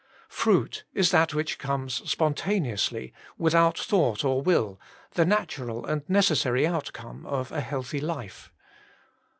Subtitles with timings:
[0.29, 4.79] Fruit is that which comes spontaneously, without thought or will,
[5.11, 8.51] the natural and necessary outcome of a healthy life.